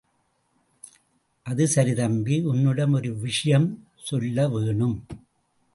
[1.45, 3.87] அது சரி தம்பி, உன்னிடம் ஒரு விஷயம்
[4.03, 5.05] சொல்ல வேணும்.